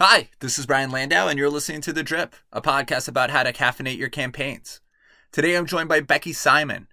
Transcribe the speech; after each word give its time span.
Hi, 0.00 0.28
this 0.38 0.60
is 0.60 0.66
Brian 0.66 0.92
Landau, 0.92 1.26
and 1.26 1.36
you're 1.36 1.50
listening 1.50 1.80
to 1.80 1.92
The 1.92 2.04
Drip, 2.04 2.36
a 2.52 2.62
podcast 2.62 3.08
about 3.08 3.30
how 3.30 3.42
to 3.42 3.52
caffeinate 3.52 3.98
your 3.98 4.08
campaigns. 4.08 4.80
Today 5.32 5.56
I'm 5.56 5.66
joined 5.66 5.88
by 5.88 5.98
Becky 5.98 6.32
Simon. 6.32 6.86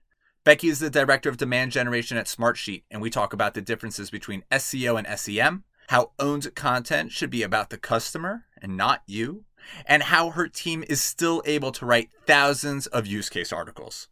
Becky 0.43 0.69
is 0.69 0.79
the 0.79 0.89
Director 0.89 1.29
of 1.29 1.37
Demand 1.37 1.71
Generation 1.71 2.17
at 2.17 2.25
Smartsheet, 2.25 2.81
and 2.89 3.03
we 3.03 3.11
talk 3.11 3.31
about 3.31 3.53
the 3.53 3.61
differences 3.61 4.09
between 4.09 4.43
SEO 4.51 4.97
and 4.97 5.19
SEM, 5.19 5.65
how 5.89 6.13
owned 6.17 6.55
content 6.55 7.11
should 7.11 7.29
be 7.29 7.43
about 7.43 7.69
the 7.69 7.77
customer 7.77 8.45
and 8.59 8.75
not 8.75 9.03
you, 9.05 9.45
and 9.85 10.01
how 10.01 10.31
her 10.31 10.47
team 10.47 10.83
is 10.89 10.99
still 10.99 11.43
able 11.45 11.71
to 11.73 11.85
write 11.85 12.09
thousands 12.25 12.87
of 12.87 13.05
use 13.05 13.29
case 13.29 13.53
articles. 13.53 14.07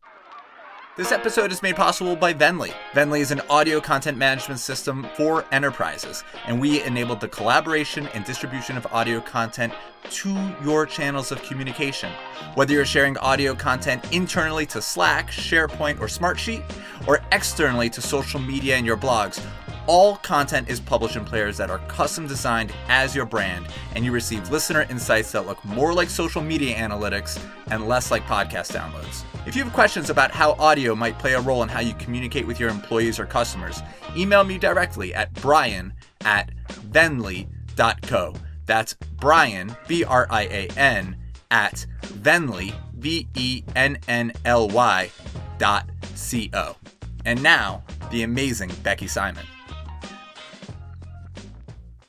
This 0.96 1.12
episode 1.12 1.52
is 1.52 1.64
made 1.64 1.76
possible 1.76 2.16
by 2.16 2.36
Vennly. 2.36 2.72
Vennly 2.94 3.22
is 3.22 3.32
an 3.32 3.42
audio 3.50 3.82
content 3.82 4.16
management 4.16 4.60
system 4.60 5.08
for 5.18 5.44
enterprises, 5.52 6.24
and 6.46 6.62
we 6.62 6.84
enabled 6.84 7.20
the 7.20 7.28
collaboration 7.28 8.06
and 8.14 8.24
distribution 8.24 8.78
of 8.78 8.86
audio 8.94 9.20
content 9.20 9.74
to 10.12 10.56
your 10.64 10.86
channels 10.86 11.32
of 11.32 11.42
communication. 11.42 12.12
Whether 12.54 12.74
you're 12.74 12.86
sharing 12.86 13.18
audio 13.18 13.56
content 13.56 14.06
internally 14.14 14.68
to 14.68 14.84
Slack, 14.84 15.32
SharePoint, 15.32 16.00
or 16.00 16.06
Smartsheet, 16.06 16.64
or 17.08 17.22
externally 17.32 17.90
to 17.90 18.00
social 18.00 18.40
media 18.40 18.76
and 18.76 18.86
your 18.86 18.96
blogs, 18.96 19.44
all 19.88 20.18
content 20.18 20.70
is 20.70 20.80
published 20.80 21.16
in 21.16 21.26
players 21.26 21.58
that 21.58 21.72
are 21.72 21.80
custom 21.88 22.28
designed 22.28 22.72
as 22.88 23.16
your 23.16 23.26
brand, 23.26 23.66
and 23.96 24.06
you 24.06 24.12
receive 24.12 24.52
listener 24.52 24.86
insights 24.92 25.32
that 25.32 25.48
look 25.48 25.66
more 25.66 25.92
like 25.92 26.12
social 26.12 26.44
media 26.44 26.76
analytics 26.76 27.44
and 27.72 27.88
less 27.88 28.12
like 28.12 28.24
podcast 28.26 28.74
downloads. 28.74 29.24
If 29.46 29.58
you 29.58 29.64
have 29.66 29.74
questions 29.74 30.10
about 30.10 30.32
how 30.32 30.54
audio 30.54 30.96
might 30.96 31.20
play 31.20 31.34
a 31.34 31.42
role 31.42 31.64
in 31.64 31.70
how 31.70 31.82
you 31.82 31.94
communicate 31.96 32.48
with 32.48 32.62
your 32.62 32.70
employees 32.70 33.20
or 33.20 33.26
customers, 33.26 33.82
email 34.16 34.46
me 34.46 34.58
directly 34.58 35.14
at 35.14 35.34
brian 35.34 35.94
at 36.22 36.50
vennly.co. 36.92 38.34
That's 38.66 38.94
Brian, 38.94 39.76
B 39.88 40.06
R 40.06 40.28
I 40.30 40.44
A 40.44 40.68
N, 40.78 41.18
at 41.52 41.86
vennly, 42.06 42.74
V 42.96 43.28
E 43.36 43.64
N 43.76 43.98
N 44.08 44.32
L 44.46 44.70
Y 44.70 45.12
dot 45.58 45.90
C 46.16 46.50
O. 46.54 46.78
And 47.26 47.44
now, 47.44 47.84
the 48.12 48.24
amazing 48.24 48.72
Becky 48.82 49.08
Simon. 49.08 49.46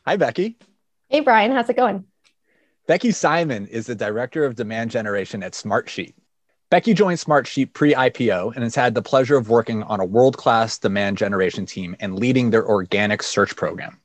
Hi, 0.07 0.17
Becky. 0.17 0.57
Hey, 1.09 1.21
Brian. 1.21 1.51
How's 1.51 1.69
it 1.69 1.77
going? 1.77 2.05
Becky 2.87 3.11
Simon 3.11 3.67
is 3.67 3.87
the 3.87 3.95
Director 3.97 4.45
of 4.45 4.55
Demand 4.55 4.93
Generation 4.93 5.43
at 5.43 5.53
Smartsheet. 5.53 6.15
Becky 6.71 6.95
joined 6.95 7.19
Smartsheet 7.19 7.73
pre 7.73 7.95
IPO 7.95 8.55
and 8.55 8.65
has 8.65 8.75
had 8.75 8.95
the 8.95 9.03
pleasure 9.03 9.37
of 9.37 9.49
working 9.49 9.83
on 9.85 10.01
a 10.01 10.05
world 10.05 10.37
class 10.37 10.79
demand 10.79 11.19
generation 11.19 11.67
team 11.67 11.95
and 12.01 12.19
leading 12.19 12.51
their 12.51 12.67
organic 12.67 13.23
search 13.23 13.55
program. 13.55 14.01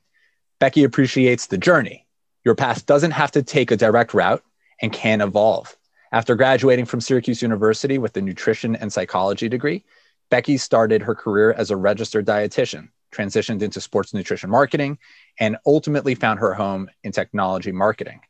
Becky 0.58 0.84
appreciates 0.84 1.46
the 1.46 1.58
journey. 1.58 2.06
Your 2.44 2.54
path 2.54 2.86
doesn't 2.86 3.12
have 3.12 3.32
to 3.32 3.42
take 3.42 3.70
a 3.70 3.76
direct 3.76 4.14
route 4.14 4.42
and 4.80 4.92
can 4.92 5.20
evolve. 5.20 5.76
After 6.12 6.34
graduating 6.34 6.84
from 6.86 7.00
Syracuse 7.00 7.40
University 7.42 7.98
with 7.98 8.16
a 8.16 8.20
nutrition 8.20 8.76
and 8.76 8.92
psychology 8.92 9.48
degree, 9.48 9.84
Becky 10.28 10.56
started 10.56 11.02
her 11.02 11.14
career 11.14 11.52
as 11.52 11.70
a 11.70 11.76
registered 11.76 12.26
dietitian, 12.26 12.88
transitioned 13.12 13.62
into 13.62 13.80
sports 13.80 14.14
nutrition 14.14 14.50
marketing, 14.50 14.98
and 15.38 15.56
ultimately 15.66 16.14
found 16.14 16.38
her 16.40 16.54
home 16.54 16.90
in 17.04 17.12
technology 17.12 17.72
marketing. 17.72 18.20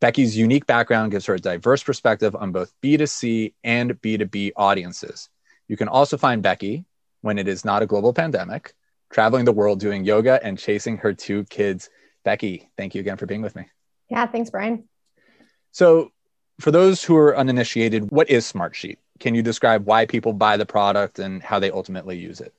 Becky's 0.00 0.36
unique 0.36 0.66
background 0.66 1.12
gives 1.12 1.26
her 1.26 1.34
a 1.34 1.38
diverse 1.38 1.82
perspective 1.82 2.34
on 2.36 2.52
both 2.52 2.72
B2C 2.82 3.54
and 3.62 3.92
B2B 4.00 4.52
audiences. 4.56 5.28
You 5.68 5.76
can 5.76 5.88
also 5.88 6.16
find 6.16 6.42
Becky 6.42 6.84
when 7.22 7.38
it 7.38 7.48
is 7.48 7.64
not 7.64 7.82
a 7.82 7.86
global 7.86 8.12
pandemic, 8.12 8.74
traveling 9.10 9.44
the 9.44 9.52
world 9.52 9.80
doing 9.80 10.04
yoga 10.04 10.40
and 10.42 10.58
chasing 10.58 10.98
her 10.98 11.14
two 11.14 11.44
kids. 11.44 11.88
Becky, 12.24 12.68
thank 12.76 12.94
you 12.94 13.00
again 13.00 13.16
for 13.16 13.26
being 13.26 13.42
with 13.42 13.56
me. 13.56 13.66
Yeah, 14.10 14.26
thanks, 14.26 14.50
Brian. 14.50 14.88
So, 15.72 16.12
for 16.60 16.70
those 16.70 17.02
who 17.02 17.16
are 17.16 17.36
uninitiated, 17.36 18.10
what 18.10 18.30
is 18.30 18.50
Smartsheet? 18.50 18.98
Can 19.18 19.34
you 19.34 19.42
describe 19.42 19.86
why 19.86 20.06
people 20.06 20.32
buy 20.32 20.56
the 20.56 20.66
product 20.66 21.18
and 21.18 21.42
how 21.42 21.58
they 21.58 21.70
ultimately 21.70 22.16
use 22.16 22.40
it? 22.40 22.54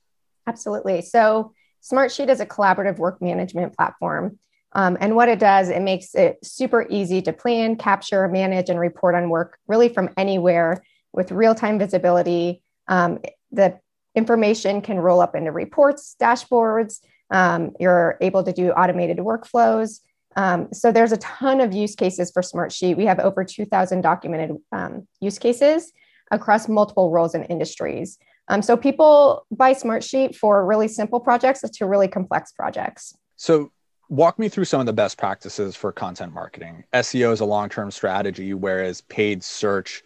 Absolutely. 0.47 1.01
So, 1.01 1.53
Smartsheet 1.83 2.29
is 2.29 2.39
a 2.39 2.45
collaborative 2.45 2.97
work 2.97 3.21
management 3.21 3.75
platform 3.75 4.39
um, 4.75 4.97
and 4.99 5.15
what 5.15 5.29
it 5.29 5.39
does, 5.39 5.69
it 5.69 5.81
makes 5.81 6.13
it 6.13 6.37
super 6.43 6.85
easy 6.89 7.21
to 7.21 7.31
plan, 7.31 7.77
capture, 7.77 8.27
manage, 8.27 8.69
and 8.69 8.77
report 8.77 9.15
on 9.15 9.29
work 9.29 9.57
really 9.67 9.87
from 9.87 10.09
anywhere 10.17 10.83
with 11.13 11.31
real 11.31 11.55
time 11.55 11.79
visibility. 11.79 12.61
Um, 12.89 13.19
the 13.53 13.79
information 14.15 14.81
can 14.81 14.99
roll 14.99 15.21
up 15.21 15.33
into 15.33 15.51
reports, 15.53 16.17
dashboards. 16.21 16.99
Um, 17.31 17.71
you're 17.79 18.17
able 18.19 18.43
to 18.43 18.51
do 18.51 18.71
automated 18.71 19.17
workflows. 19.17 20.01
Um, 20.35 20.67
so 20.73 20.91
there's 20.91 21.13
a 21.13 21.17
ton 21.17 21.61
of 21.61 21.73
use 21.73 21.95
cases 21.95 22.29
for 22.31 22.41
Smartsheet. 22.41 22.97
We 22.97 23.05
have 23.05 23.19
over 23.19 23.45
2,000 23.45 24.01
documented 24.01 24.57
um, 24.73 25.07
use 25.21 25.39
cases 25.39 25.93
across 26.31 26.67
multiple 26.67 27.11
roles 27.11 27.33
and 27.33 27.45
industries. 27.49 28.17
Um, 28.49 28.61
so 28.61 28.75
people 28.75 29.45
buy 29.51 29.73
Smartsheet 29.73 30.35
for 30.35 30.65
really 30.65 30.89
simple 30.89 31.21
projects 31.21 31.61
to 31.61 31.85
really 31.85 32.09
complex 32.09 32.51
projects. 32.51 33.15
So 33.37 33.71
walk 34.09 34.39
me 34.39 34.49
through 34.49 34.65
some 34.65 34.79
of 34.79 34.85
the 34.85 34.93
best 34.93 35.17
practices 35.17 35.75
for 35.75 35.91
content 35.91 36.33
marketing. 36.33 36.83
SEO 36.93 37.31
is 37.31 37.39
a 37.39 37.45
long 37.45 37.69
term 37.69 37.91
strategy, 37.91 38.53
whereas 38.53 39.01
paid 39.01 39.43
search 39.43 40.03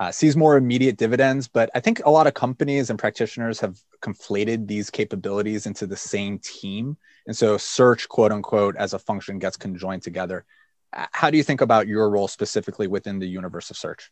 uh, 0.00 0.10
sees 0.10 0.36
more 0.36 0.56
immediate 0.56 0.96
dividends. 0.96 1.48
But 1.48 1.70
I 1.74 1.80
think 1.80 2.00
a 2.04 2.10
lot 2.10 2.26
of 2.26 2.34
companies 2.34 2.90
and 2.90 2.98
practitioners 2.98 3.60
have 3.60 3.78
conflated 4.00 4.66
these 4.66 4.90
capabilities 4.90 5.66
into 5.66 5.86
the 5.86 5.96
same 5.96 6.38
team. 6.38 6.96
And 7.26 7.36
so 7.36 7.56
search, 7.56 8.08
quote 8.08 8.32
unquote, 8.32 8.76
as 8.76 8.94
a 8.94 8.98
function 8.98 9.38
gets 9.38 9.56
conjoined 9.56 10.02
together. 10.02 10.44
How 10.92 11.30
do 11.30 11.36
you 11.36 11.42
think 11.42 11.60
about 11.60 11.86
your 11.86 12.10
role 12.10 12.28
specifically 12.28 12.86
within 12.86 13.18
the 13.18 13.28
universe 13.28 13.70
of 13.70 13.76
search? 13.76 14.10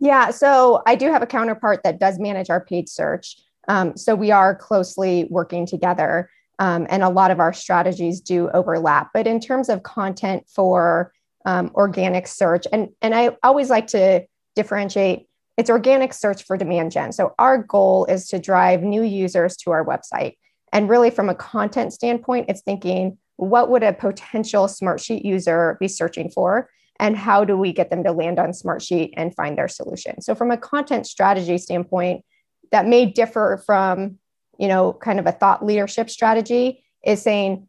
Yeah, 0.00 0.30
so 0.30 0.82
I 0.86 0.94
do 0.94 1.10
have 1.10 1.22
a 1.22 1.26
counterpart 1.26 1.82
that 1.84 1.98
does 1.98 2.18
manage 2.18 2.50
our 2.50 2.64
paid 2.64 2.88
search. 2.88 3.36
Um, 3.68 3.96
so 3.96 4.14
we 4.14 4.30
are 4.30 4.54
closely 4.54 5.26
working 5.30 5.66
together. 5.66 6.30
Um, 6.58 6.86
and 6.90 7.02
a 7.02 7.08
lot 7.08 7.30
of 7.30 7.40
our 7.40 7.52
strategies 7.52 8.20
do 8.20 8.50
overlap. 8.50 9.10
But 9.14 9.26
in 9.26 9.40
terms 9.40 9.68
of 9.68 9.82
content 9.82 10.44
for 10.48 11.12
um, 11.46 11.70
organic 11.74 12.26
search, 12.26 12.66
and, 12.72 12.88
and 13.00 13.14
I 13.14 13.36
always 13.42 13.70
like 13.70 13.86
to 13.88 14.26
differentiate 14.56 15.28
it's 15.58 15.70
organic 15.70 16.14
search 16.14 16.44
for 16.44 16.56
demand 16.56 16.92
gen. 16.92 17.10
So 17.10 17.34
our 17.36 17.58
goal 17.58 18.04
is 18.06 18.28
to 18.28 18.38
drive 18.38 18.82
new 18.82 19.02
users 19.02 19.56
to 19.58 19.72
our 19.72 19.84
website. 19.84 20.36
And 20.72 20.88
really, 20.88 21.10
from 21.10 21.28
a 21.28 21.34
content 21.34 21.92
standpoint, 21.92 22.46
it's 22.48 22.62
thinking 22.62 23.18
what 23.36 23.68
would 23.68 23.82
a 23.82 23.92
potential 23.92 24.66
Smartsheet 24.66 25.24
user 25.24 25.76
be 25.80 25.88
searching 25.88 26.30
for? 26.30 26.70
And 27.00 27.16
how 27.16 27.44
do 27.44 27.56
we 27.56 27.72
get 27.72 27.90
them 27.90 28.04
to 28.04 28.12
land 28.12 28.38
on 28.38 28.50
Smartsheet 28.50 29.10
and 29.16 29.34
find 29.34 29.58
their 29.58 29.68
solution? 29.68 30.20
So, 30.20 30.34
from 30.34 30.52
a 30.52 30.56
content 30.56 31.06
strategy 31.06 31.58
standpoint, 31.58 32.24
that 32.70 32.86
may 32.86 33.06
differ 33.06 33.62
from 33.66 34.18
you 34.58 34.68
know, 34.68 34.92
kind 34.92 35.18
of 35.18 35.26
a 35.26 35.32
thought 35.32 35.64
leadership 35.64 36.10
strategy 36.10 36.84
is 37.04 37.22
saying, 37.22 37.68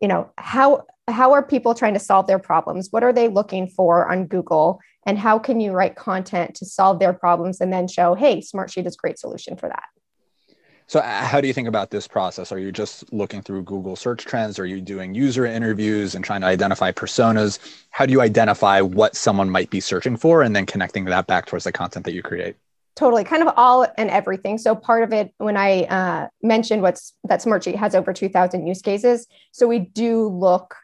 you 0.00 0.08
know, 0.08 0.30
how 0.38 0.84
how 1.08 1.32
are 1.32 1.42
people 1.42 1.74
trying 1.74 1.94
to 1.94 2.00
solve 2.00 2.26
their 2.26 2.38
problems? 2.38 2.88
What 2.90 3.04
are 3.04 3.12
they 3.12 3.28
looking 3.28 3.68
for 3.68 4.10
on 4.10 4.26
Google? 4.26 4.80
And 5.06 5.16
how 5.16 5.38
can 5.38 5.60
you 5.60 5.72
write 5.72 5.94
content 5.94 6.56
to 6.56 6.66
solve 6.66 6.98
their 6.98 7.12
problems 7.12 7.60
and 7.60 7.72
then 7.72 7.86
show, 7.86 8.14
hey, 8.14 8.40
Smartsheet 8.40 8.86
is 8.86 8.94
a 8.94 8.98
great 8.98 9.18
solution 9.18 9.56
for 9.56 9.68
that? 9.68 9.84
So, 10.88 11.00
uh, 11.00 11.24
how 11.24 11.40
do 11.40 11.48
you 11.48 11.52
think 11.52 11.68
about 11.68 11.90
this 11.90 12.06
process? 12.06 12.52
Are 12.52 12.58
you 12.58 12.70
just 12.70 13.12
looking 13.12 13.42
through 13.42 13.62
Google 13.64 13.96
search 13.96 14.24
trends? 14.24 14.58
Are 14.58 14.66
you 14.66 14.80
doing 14.80 15.14
user 15.14 15.44
interviews 15.44 16.14
and 16.14 16.24
trying 16.24 16.42
to 16.42 16.46
identify 16.46 16.92
personas? 16.92 17.58
How 17.90 18.06
do 18.06 18.12
you 18.12 18.20
identify 18.20 18.80
what 18.80 19.16
someone 19.16 19.50
might 19.50 19.70
be 19.70 19.80
searching 19.80 20.16
for 20.16 20.42
and 20.42 20.54
then 20.54 20.66
connecting 20.66 21.04
that 21.06 21.26
back 21.26 21.46
towards 21.46 21.64
the 21.64 21.72
content 21.72 22.04
that 22.04 22.14
you 22.14 22.22
create? 22.22 22.56
Totally, 22.96 23.24
kind 23.24 23.42
of 23.42 23.52
all 23.58 23.86
and 23.98 24.10
everything. 24.10 24.56
So 24.56 24.74
part 24.74 25.02
of 25.02 25.12
it, 25.12 25.34
when 25.36 25.58
I 25.58 25.82
uh, 25.82 26.28
mentioned 26.42 26.80
what's 26.80 27.12
that 27.24 27.42
Smartsheet 27.42 27.76
has 27.76 27.94
over 27.94 28.14
2,000 28.14 28.66
use 28.66 28.80
cases, 28.80 29.26
so 29.52 29.66
we 29.66 29.80
do 29.80 30.28
look 30.28 30.74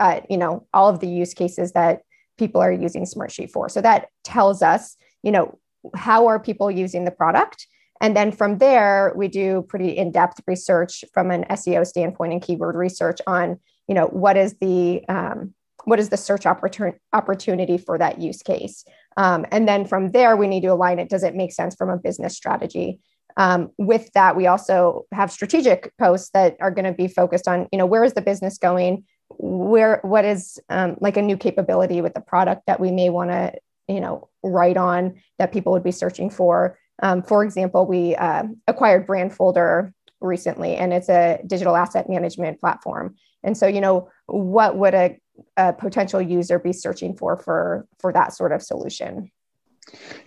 at 0.00 0.28
you 0.28 0.36
know 0.36 0.66
all 0.74 0.88
of 0.88 0.98
the 0.98 1.06
use 1.06 1.32
cases 1.32 1.72
that 1.72 2.00
people 2.38 2.60
are 2.60 2.72
using 2.72 3.04
Smartsheet 3.04 3.52
for. 3.52 3.68
So 3.68 3.80
that 3.82 4.08
tells 4.24 4.62
us 4.62 4.96
you 5.22 5.30
know 5.30 5.60
how 5.94 6.26
are 6.26 6.40
people 6.40 6.72
using 6.72 7.04
the 7.04 7.12
product, 7.12 7.68
and 8.00 8.16
then 8.16 8.32
from 8.32 8.58
there 8.58 9.12
we 9.14 9.28
do 9.28 9.62
pretty 9.68 9.96
in-depth 9.96 10.40
research 10.48 11.04
from 11.14 11.30
an 11.30 11.44
SEO 11.50 11.86
standpoint 11.86 12.32
and 12.32 12.42
keyword 12.42 12.74
research 12.74 13.20
on 13.28 13.60
you 13.86 13.94
know 13.94 14.06
what 14.06 14.36
is 14.36 14.54
the 14.60 15.04
um, 15.08 15.54
what 15.84 16.00
is 16.00 16.08
the 16.08 16.16
search 16.16 16.46
opportunity 16.46 17.78
for 17.78 17.96
that 17.96 18.20
use 18.20 18.42
case 18.42 18.84
um, 19.20 19.44
and 19.52 19.68
then 19.68 19.84
from 19.84 20.12
there, 20.12 20.34
we 20.34 20.48
need 20.48 20.62
to 20.62 20.68
align 20.68 20.98
it. 20.98 21.10
Does 21.10 21.24
it 21.24 21.34
make 21.34 21.52
sense 21.52 21.74
from 21.74 21.90
a 21.90 21.98
business 21.98 22.34
strategy? 22.34 23.00
Um, 23.36 23.70
with 23.76 24.10
that, 24.14 24.34
we 24.34 24.46
also 24.46 25.04
have 25.12 25.30
strategic 25.30 25.92
posts 25.98 26.30
that 26.30 26.56
are 26.58 26.70
going 26.70 26.86
to 26.86 26.92
be 26.92 27.06
focused 27.06 27.46
on, 27.46 27.68
you 27.70 27.78
know, 27.78 27.84
where 27.84 28.02
is 28.02 28.14
the 28.14 28.22
business 28.22 28.56
going? 28.56 29.04
Where, 29.28 30.00
what 30.04 30.24
is 30.24 30.58
um, 30.70 30.96
like 31.02 31.18
a 31.18 31.22
new 31.22 31.36
capability 31.36 32.00
with 32.00 32.14
the 32.14 32.22
product 32.22 32.62
that 32.66 32.80
we 32.80 32.90
may 32.90 33.10
want 33.10 33.28
to, 33.28 33.52
you 33.88 34.00
know, 34.00 34.30
write 34.42 34.78
on 34.78 35.20
that 35.38 35.52
people 35.52 35.72
would 35.72 35.84
be 35.84 35.92
searching 35.92 36.30
for? 36.30 36.78
Um, 37.02 37.22
for 37.22 37.44
example, 37.44 37.84
we 37.84 38.16
uh, 38.16 38.44
acquired 38.68 39.06
Brandfolder 39.06 39.92
recently, 40.22 40.76
and 40.76 40.94
it's 40.94 41.10
a 41.10 41.40
digital 41.46 41.76
asset 41.76 42.08
management 42.08 42.58
platform. 42.58 43.16
And 43.42 43.54
so, 43.54 43.66
you 43.66 43.82
know, 43.82 44.08
what 44.26 44.78
would 44.78 44.94
a 44.94 45.20
a 45.56 45.72
potential 45.72 46.20
user 46.20 46.58
be 46.58 46.72
searching 46.72 47.14
for 47.14 47.36
for 47.36 47.86
for 47.98 48.12
that 48.12 48.32
sort 48.32 48.52
of 48.52 48.62
solution 48.62 49.30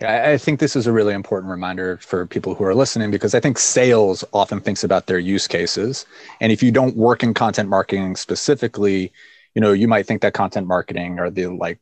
yeah, 0.00 0.30
I 0.30 0.38
think 0.38 0.60
this 0.60 0.76
is 0.76 0.86
a 0.86 0.92
really 0.92 1.14
important 1.14 1.50
reminder 1.50 1.96
for 1.98 2.26
people 2.26 2.54
who 2.54 2.64
are 2.64 2.74
listening 2.74 3.10
because 3.10 3.34
I 3.34 3.40
think 3.40 3.58
sales 3.58 4.24
often 4.32 4.60
thinks 4.60 4.84
about 4.84 5.06
their 5.06 5.18
use 5.18 5.46
cases. 5.46 6.06
And 6.40 6.52
if 6.52 6.62
you 6.62 6.70
don't 6.70 6.96
work 6.96 7.22
in 7.22 7.34
content 7.34 7.68
marketing 7.68 8.16
specifically, 8.16 9.12
you 9.54 9.60
know, 9.60 9.72
you 9.72 9.88
might 9.88 10.06
think 10.06 10.22
that 10.22 10.34
content 10.34 10.66
marketing 10.66 11.18
are 11.18 11.30
the 11.30 11.46
like 11.46 11.78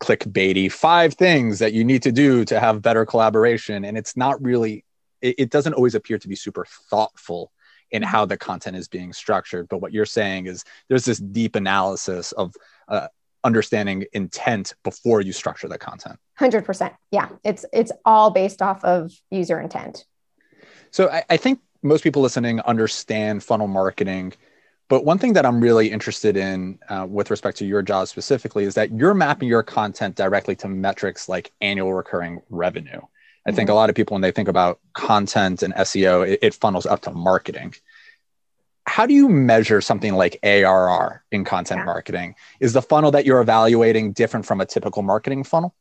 clickbaity 0.00 0.70
five 0.70 1.14
things 1.14 1.58
that 1.58 1.72
you 1.72 1.82
need 1.82 2.02
to 2.02 2.12
do 2.12 2.44
to 2.44 2.60
have 2.60 2.82
better 2.82 3.04
collaboration. 3.04 3.84
And 3.84 3.98
it's 3.98 4.16
not 4.16 4.40
really, 4.42 4.84
it, 5.20 5.34
it 5.38 5.50
doesn't 5.50 5.74
always 5.74 5.94
appear 5.94 6.18
to 6.18 6.28
be 6.28 6.36
super 6.36 6.66
thoughtful 6.90 7.50
in 7.94 8.02
how 8.02 8.24
the 8.24 8.36
content 8.36 8.76
is 8.76 8.88
being 8.88 9.12
structured. 9.12 9.68
But 9.68 9.78
what 9.78 9.92
you're 9.92 10.04
saying 10.04 10.46
is 10.46 10.64
there's 10.88 11.04
this 11.04 11.18
deep 11.18 11.54
analysis 11.54 12.32
of 12.32 12.52
uh, 12.88 13.06
understanding 13.44 14.04
intent 14.12 14.74
before 14.82 15.20
you 15.20 15.32
structure 15.32 15.68
the 15.68 15.78
content. 15.78 16.18
100% 16.40 16.92
yeah. 17.12 17.28
It's 17.44 17.64
it's 17.72 17.92
all 18.04 18.32
based 18.32 18.60
off 18.60 18.82
of 18.82 19.12
user 19.30 19.60
intent. 19.60 20.06
So 20.90 21.08
I, 21.08 21.22
I, 21.30 21.36
think 21.36 21.60
most 21.82 22.02
people 22.02 22.22
listening 22.22 22.60
understand 22.60 23.44
funnel 23.44 23.68
marketing. 23.68 24.32
But 24.88 25.04
one 25.04 25.18
thing 25.18 25.34
that 25.34 25.46
i'm 25.46 25.60
really 25.60 25.90
interested 25.90 26.36
in 26.36 26.78
uh, 26.88 27.06
with 27.08 27.30
respect 27.30 27.58
to 27.58 27.66
your 27.66 27.82
job 27.82 28.08
specifically 28.08 28.64
is 28.64 28.74
that 28.74 28.90
you're 28.92 29.14
mapping 29.14 29.48
your 29.48 29.62
content 29.62 30.16
directly 30.16 30.56
to 30.56 30.68
metrics 30.68 31.28
like 31.28 31.52
annual 31.60 31.94
recurring 31.94 32.42
revenue. 32.50 33.00
I 33.46 33.50
mm-hmm. 33.50 33.56
think 33.56 33.70
a 33.70 33.74
lot 33.74 33.88
of 33.88 33.94
people 33.94 34.14
when 34.14 34.22
they 34.22 34.32
think 34.32 34.48
about 34.48 34.80
content 34.94 35.62
and 35.62 35.74
seo 35.74 36.26
it, 36.26 36.38
it 36.42 36.54
funnels 36.54 36.86
up 36.86 37.02
to 37.02 37.12
marketing 37.12 37.74
how 38.86 39.06
do 39.06 39.14
you 39.14 39.28
measure 39.28 39.80
something 39.80 40.14
like 40.14 40.38
ARR 40.42 41.24
in 41.32 41.44
content 41.44 41.80
yeah. 41.80 41.84
marketing? 41.84 42.34
Is 42.60 42.72
the 42.72 42.82
funnel 42.82 43.10
that 43.12 43.24
you're 43.24 43.40
evaluating 43.40 44.12
different 44.12 44.46
from 44.46 44.60
a 44.60 44.66
typical 44.66 45.02
marketing 45.02 45.44
funnel? 45.44 45.74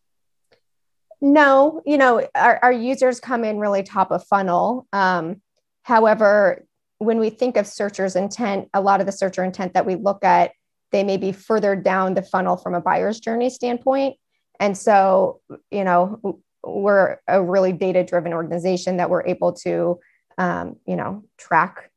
No, 1.21 1.81
you 1.85 1.97
know, 1.97 2.27
our, 2.35 2.59
our 2.61 2.71
users 2.71 3.19
come 3.19 3.43
in 3.43 3.59
really 3.59 3.83
top 3.83 4.11
of 4.11 4.25
funnel. 4.25 4.87
Um, 4.91 5.41
however, 5.83 6.65
when 6.97 7.19
we 7.19 7.29
think 7.29 7.57
of 7.57 7.67
searcher's 7.67 8.15
intent, 8.15 8.69
a 8.73 8.81
lot 8.81 8.99
of 8.99 9.05
the 9.05 9.11
searcher 9.11 9.43
intent 9.43 9.73
that 9.73 9.85
we 9.85 9.95
look 9.95 10.23
at, 10.23 10.51
they 10.91 11.03
may 11.03 11.17
be 11.17 11.31
further 11.31 11.75
down 11.75 12.13
the 12.13 12.21
funnel 12.21 12.57
from 12.57 12.73
a 12.73 12.81
buyer's 12.81 13.19
journey 13.19 13.49
standpoint. 13.49 14.17
And 14.59 14.77
so, 14.77 15.41
you 15.71 15.83
know, 15.83 16.41
we're 16.63 17.19
a 17.27 17.41
really 17.41 17.73
data 17.73 18.03
driven 18.03 18.33
organization 18.33 18.97
that 18.97 19.09
we're 19.09 19.25
able 19.25 19.53
to, 19.53 19.99
um, 20.37 20.77
you 20.85 20.95
know, 20.95 21.23
track 21.37 21.89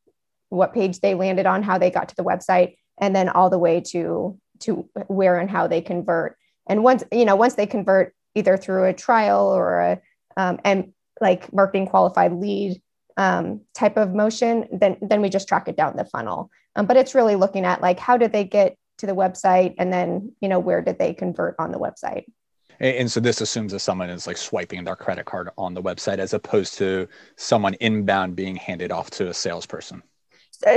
what 0.48 0.72
page 0.72 1.00
they 1.00 1.14
landed 1.14 1.46
on, 1.46 1.62
how 1.62 1.78
they 1.78 1.90
got 1.90 2.08
to 2.08 2.16
the 2.16 2.24
website, 2.24 2.76
and 2.98 3.14
then 3.14 3.28
all 3.28 3.50
the 3.50 3.58
way 3.58 3.80
to 3.80 4.38
to 4.60 4.88
where 5.08 5.38
and 5.38 5.50
how 5.50 5.66
they 5.66 5.80
convert. 5.80 6.36
And 6.68 6.82
once 6.82 7.04
you 7.12 7.24
know, 7.24 7.36
once 7.36 7.54
they 7.54 7.66
convert 7.66 8.14
either 8.34 8.56
through 8.56 8.84
a 8.84 8.92
trial 8.92 9.46
or 9.46 9.80
a 9.80 10.00
um, 10.36 10.58
and 10.64 10.92
like 11.20 11.52
marketing 11.52 11.86
qualified 11.86 12.32
lead 12.32 12.80
um, 13.16 13.62
type 13.74 13.96
of 13.96 14.14
motion, 14.14 14.66
then 14.72 14.96
then 15.00 15.20
we 15.20 15.28
just 15.28 15.48
track 15.48 15.68
it 15.68 15.76
down 15.76 15.96
the 15.96 16.04
funnel. 16.04 16.50
Um, 16.74 16.86
but 16.86 16.96
it's 16.96 17.14
really 17.14 17.36
looking 17.36 17.64
at 17.64 17.80
like 17.80 17.98
how 17.98 18.16
did 18.16 18.32
they 18.32 18.44
get 18.44 18.76
to 18.98 19.06
the 19.06 19.14
website, 19.14 19.74
and 19.78 19.92
then 19.92 20.32
you 20.40 20.48
know 20.48 20.58
where 20.58 20.82
did 20.82 20.98
they 20.98 21.14
convert 21.14 21.56
on 21.58 21.72
the 21.72 21.78
website. 21.78 22.24
And 22.78 23.10
so 23.10 23.20
this 23.20 23.40
assumes 23.40 23.72
that 23.72 23.78
someone 23.80 24.10
is 24.10 24.26
like 24.26 24.36
swiping 24.36 24.84
their 24.84 24.96
credit 24.96 25.24
card 25.24 25.48
on 25.56 25.72
the 25.72 25.82
website 25.82 26.18
as 26.18 26.34
opposed 26.34 26.74
to 26.74 27.08
someone 27.36 27.72
inbound 27.80 28.36
being 28.36 28.54
handed 28.54 28.92
off 28.92 29.08
to 29.12 29.28
a 29.28 29.34
salesperson 29.34 30.02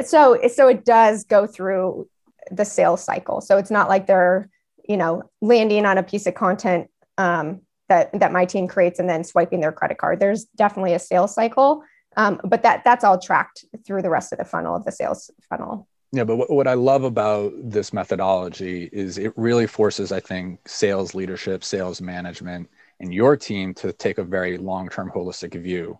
so 0.05 0.39
so 0.47 0.67
it 0.67 0.85
does 0.85 1.23
go 1.23 1.47
through 1.47 2.07
the 2.51 2.65
sales 2.65 3.03
cycle. 3.03 3.41
So 3.41 3.57
it's 3.57 3.71
not 3.71 3.89
like 3.89 4.07
they're 4.07 4.49
you 4.87 4.97
know 4.97 5.23
landing 5.41 5.85
on 5.85 5.97
a 5.97 6.03
piece 6.03 6.25
of 6.25 6.35
content 6.35 6.89
um, 7.17 7.61
that 7.87 8.17
that 8.19 8.31
my 8.31 8.45
team 8.45 8.67
creates 8.67 8.99
and 8.99 9.09
then 9.09 9.23
swiping 9.23 9.59
their 9.59 9.71
credit 9.71 9.97
card. 9.97 10.19
There's 10.19 10.45
definitely 10.45 10.93
a 10.93 10.99
sales 10.99 11.33
cycle 11.33 11.83
um, 12.17 12.41
but 12.43 12.63
that 12.63 12.83
that's 12.83 13.03
all 13.03 13.19
tracked 13.19 13.65
through 13.85 14.01
the 14.01 14.09
rest 14.09 14.33
of 14.33 14.39
the 14.39 14.45
funnel 14.45 14.75
of 14.75 14.83
the 14.83 14.91
sales 14.91 15.29
funnel. 15.47 15.87
Yeah 16.11 16.23
but 16.23 16.37
what, 16.37 16.49
what 16.49 16.67
i 16.67 16.73
love 16.73 17.03
about 17.03 17.53
this 17.55 17.93
methodology 17.93 18.89
is 18.91 19.19
it 19.19 19.31
really 19.35 19.67
forces 19.67 20.11
i 20.11 20.19
think 20.19 20.59
sales 20.67 21.13
leadership 21.13 21.63
sales 21.63 22.01
management 22.01 22.67
and 22.99 23.13
your 23.13 23.37
team 23.37 23.73
to 23.75 23.93
take 23.93 24.17
a 24.17 24.23
very 24.23 24.57
long-term 24.57 25.11
holistic 25.13 25.59
view. 25.61 25.97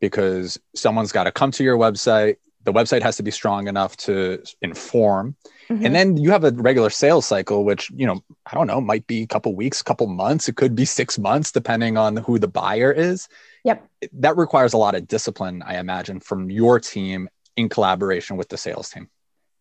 Because 0.00 0.58
someone's 0.74 1.12
got 1.12 1.24
to 1.24 1.32
come 1.32 1.50
to 1.52 1.64
your 1.64 1.76
website 1.76 2.36
the 2.64 2.72
website 2.72 3.02
has 3.02 3.16
to 3.16 3.22
be 3.22 3.30
strong 3.30 3.68
enough 3.68 3.96
to 3.96 4.42
inform. 4.62 5.36
Mm-hmm. 5.68 5.86
and 5.86 5.94
then 5.94 6.16
you 6.16 6.32
have 6.32 6.42
a 6.42 6.50
regular 6.50 6.90
sales 6.90 7.26
cycle 7.26 7.64
which 7.64 7.92
you 7.94 8.04
know 8.04 8.20
i 8.46 8.56
don't 8.56 8.66
know 8.66 8.80
might 8.80 9.06
be 9.06 9.22
a 9.22 9.26
couple 9.28 9.54
weeks 9.54 9.82
couple 9.82 10.08
months 10.08 10.48
it 10.48 10.56
could 10.56 10.74
be 10.74 10.84
six 10.84 11.16
months 11.16 11.52
depending 11.52 11.96
on 11.96 12.16
who 12.16 12.40
the 12.40 12.48
buyer 12.48 12.90
is. 12.90 13.28
Yep. 13.62 13.86
That 14.14 14.36
requires 14.36 14.72
a 14.72 14.78
lot 14.78 14.96
of 14.96 15.06
discipline 15.06 15.62
i 15.64 15.78
imagine 15.78 16.18
from 16.18 16.50
your 16.50 16.80
team 16.80 17.28
in 17.56 17.68
collaboration 17.68 18.36
with 18.36 18.48
the 18.48 18.56
sales 18.56 18.90
team. 18.90 19.08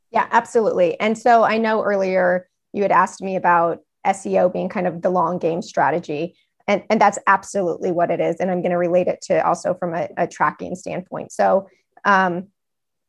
Yeah 0.09 0.27
absolutely. 0.31 0.99
And 0.99 1.15
so 1.15 1.43
i 1.43 1.59
know 1.59 1.83
earlier 1.83 2.49
you 2.73 2.81
had 2.81 2.91
asked 2.91 3.21
me 3.21 3.35
about 3.35 3.81
seo 4.07 4.51
being 4.51 4.69
kind 4.69 4.87
of 4.87 5.03
the 5.03 5.11
long 5.11 5.37
game 5.37 5.61
strategy 5.61 6.35
and, 6.67 6.81
and 6.89 6.99
that's 6.99 7.19
absolutely 7.27 7.91
what 7.91 8.09
it 8.09 8.19
is 8.19 8.37
and 8.37 8.49
i'm 8.49 8.61
going 8.63 8.71
to 8.71 8.77
relate 8.77 9.07
it 9.07 9.21
to 9.21 9.45
also 9.45 9.75
from 9.75 9.93
a, 9.93 10.09
a 10.17 10.25
tracking 10.25 10.75
standpoint. 10.75 11.31
So 11.31 11.67
um, 12.03 12.47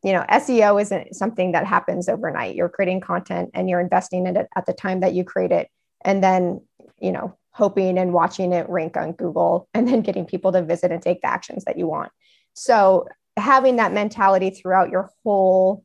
you 0.03 0.13
know 0.13 0.25
seo 0.31 0.81
isn't 0.81 1.15
something 1.15 1.53
that 1.53 1.67
happens 1.67 2.09
overnight. 2.09 2.55
You're 2.55 2.69
creating 2.69 3.01
content 3.01 3.51
and 3.55 3.69
you're 3.69 3.81
investing 3.81 4.27
in 4.27 4.37
it 4.37 4.49
at 4.57 4.67
the 4.67 4.73
time 4.73 5.01
that 5.01 5.15
you 5.15 5.25
create 5.25 5.53
it 5.53 5.69
and 6.03 6.23
then 6.23 6.61
you 6.99 7.13
know 7.13 7.37
hoping 7.53 7.99
and 7.99 8.13
watching 8.13 8.53
it 8.53 8.69
rank 8.69 8.97
on 8.97 9.13
google 9.13 9.69
and 9.75 9.87
then 9.87 10.03
getting 10.03 10.25
people 10.25 10.53
to 10.53 10.63
visit 10.63 10.91
and 10.91 11.03
take 11.03 11.21
the 11.23 11.29
actions 11.29 11.65
that 11.65 11.79
you 11.79 11.87
want. 11.87 12.13
So 12.55 13.09
having 13.37 13.77
that 13.77 13.93
mentality 13.93 14.51
throughout 14.51 14.91
your 14.91 15.11
whole 15.25 15.85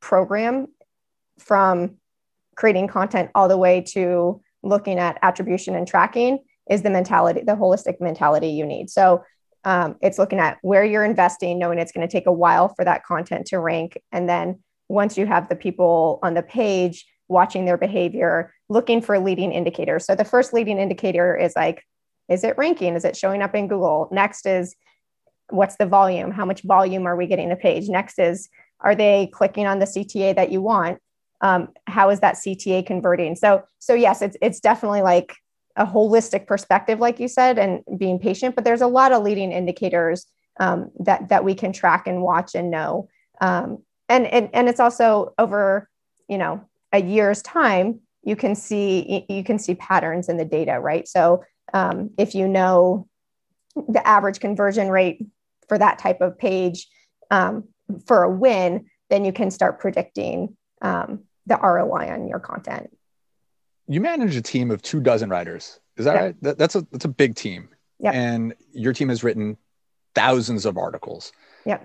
program 0.00 0.68
from 1.38 1.96
creating 2.54 2.88
content 2.88 3.30
all 3.34 3.48
the 3.48 3.56
way 3.56 3.80
to 3.80 4.40
looking 4.62 4.98
at 4.98 5.18
attribution 5.22 5.74
and 5.74 5.86
tracking 5.86 6.38
is 6.70 6.82
the 6.82 6.90
mentality 6.90 7.40
the 7.44 7.56
holistic 7.56 8.00
mentality 8.00 8.48
you 8.48 8.66
need. 8.66 8.90
So 8.90 9.24
um, 9.64 9.96
it's 10.00 10.18
looking 10.18 10.38
at 10.38 10.58
where 10.62 10.84
you're 10.84 11.04
investing, 11.04 11.58
knowing 11.58 11.78
it's 11.78 11.92
going 11.92 12.06
to 12.06 12.12
take 12.12 12.26
a 12.26 12.32
while 12.32 12.68
for 12.74 12.84
that 12.84 13.04
content 13.04 13.46
to 13.46 13.58
rank. 13.58 14.00
And 14.10 14.28
then 14.28 14.60
once 14.88 15.16
you 15.16 15.26
have 15.26 15.48
the 15.48 15.56
people 15.56 16.18
on 16.22 16.34
the 16.34 16.42
page 16.42 17.06
watching 17.28 17.64
their 17.64 17.78
behavior, 17.78 18.52
looking 18.68 19.00
for 19.00 19.18
leading 19.18 19.52
indicators. 19.52 20.04
So 20.04 20.14
the 20.14 20.24
first 20.24 20.52
leading 20.52 20.78
indicator 20.78 21.36
is 21.36 21.54
like, 21.56 21.84
is 22.28 22.44
it 22.44 22.58
ranking? 22.58 22.94
Is 22.94 23.04
it 23.04 23.16
showing 23.16 23.42
up 23.42 23.54
in 23.54 23.68
Google? 23.68 24.08
Next 24.12 24.46
is 24.46 24.74
what's 25.48 25.76
the 25.76 25.86
volume? 25.86 26.30
How 26.30 26.44
much 26.44 26.62
volume 26.62 27.06
are 27.06 27.16
we 27.16 27.26
getting 27.26 27.48
the 27.48 27.56
page? 27.56 27.88
Next 27.88 28.18
is 28.18 28.48
are 28.80 28.94
they 28.94 29.28
clicking 29.32 29.66
on 29.66 29.78
the 29.78 29.86
CTA 29.86 30.34
that 30.34 30.50
you 30.50 30.60
want? 30.60 30.98
Um, 31.40 31.68
how 31.86 32.10
is 32.10 32.20
that 32.20 32.36
CTA 32.36 32.86
converting? 32.86 33.36
So 33.36 33.62
so 33.78 33.94
yes, 33.94 34.22
it's 34.22 34.36
it's 34.40 34.60
definitely 34.60 35.02
like 35.02 35.36
a 35.76 35.86
holistic 35.86 36.46
perspective, 36.46 37.00
like 37.00 37.18
you 37.18 37.28
said, 37.28 37.58
and 37.58 37.82
being 37.98 38.18
patient. 38.18 38.54
But 38.54 38.64
there's 38.64 38.80
a 38.80 38.86
lot 38.86 39.12
of 39.12 39.22
leading 39.22 39.52
indicators 39.52 40.26
um, 40.60 40.90
that 41.00 41.28
that 41.30 41.44
we 41.44 41.54
can 41.54 41.72
track 41.72 42.06
and 42.06 42.22
watch 42.22 42.54
and 42.54 42.70
know. 42.70 43.08
Um, 43.40 43.82
and, 44.08 44.26
and 44.26 44.50
and 44.52 44.68
it's 44.68 44.80
also 44.80 45.32
over, 45.38 45.88
you 46.28 46.38
know, 46.38 46.64
a 46.92 47.02
year's 47.02 47.42
time, 47.42 48.00
you 48.22 48.36
can 48.36 48.54
see 48.54 49.24
you 49.28 49.44
can 49.44 49.58
see 49.58 49.74
patterns 49.74 50.28
in 50.28 50.36
the 50.36 50.44
data, 50.44 50.78
right? 50.78 51.08
So 51.08 51.44
um, 51.72 52.10
if 52.18 52.34
you 52.34 52.48
know 52.48 53.08
the 53.88 54.06
average 54.06 54.40
conversion 54.40 54.88
rate 54.88 55.24
for 55.68 55.78
that 55.78 55.98
type 55.98 56.20
of 56.20 56.38
page 56.38 56.88
um, 57.30 57.64
for 58.06 58.22
a 58.22 58.30
win, 58.30 58.86
then 59.08 59.24
you 59.24 59.32
can 59.32 59.50
start 59.50 59.80
predicting 59.80 60.56
um, 60.82 61.24
the 61.46 61.56
ROI 61.56 62.12
on 62.12 62.28
your 62.28 62.40
content 62.40 62.90
you 63.88 64.00
manage 64.00 64.36
a 64.36 64.42
team 64.42 64.70
of 64.70 64.82
two 64.82 65.00
dozen 65.00 65.30
writers. 65.30 65.80
Is 65.96 66.04
that 66.04 66.14
right? 66.14 66.36
That, 66.42 66.58
that's 66.58 66.74
a 66.74 66.86
that's 66.90 67.04
a 67.04 67.08
big 67.08 67.34
team. 67.34 67.68
Yeah. 67.98 68.12
And 68.12 68.54
your 68.72 68.92
team 68.92 69.08
has 69.10 69.22
written 69.22 69.56
thousands 70.14 70.66
of 70.66 70.76
articles. 70.76 71.32
Yeah. 71.64 71.80